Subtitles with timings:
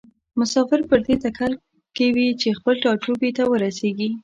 [0.39, 1.51] مسافر پر دې تکل
[1.95, 4.09] کې وي چې خپل ټاټوبي ته ورسیږي.